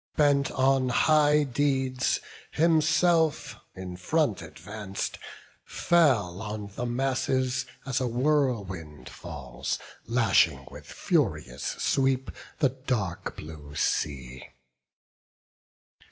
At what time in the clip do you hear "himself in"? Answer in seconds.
2.49-3.95